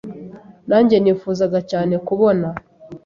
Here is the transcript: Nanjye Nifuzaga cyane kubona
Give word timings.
Nanjye 0.69 0.95
Nifuzaga 0.99 1.59
cyane 1.71 1.95
kubona 2.07 2.47